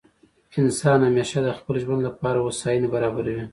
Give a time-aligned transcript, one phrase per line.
[0.59, 3.43] انسان همېشه د خپل ژوند له پاره هوسایني برابروي.